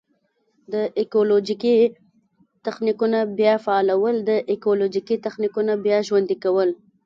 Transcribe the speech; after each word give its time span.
د 0.73 0.75
ایکولوژیکي 0.99 1.75
تخنیکونو 2.65 3.19
بیا 3.39 3.55
فعالول: 3.65 4.15
د 4.29 4.31
ایکولوژیکي 4.51 5.15
تخنیکونو 5.25 5.73
بیا 5.85 5.97
ژوندي 6.07 6.35
کول. 6.43 6.69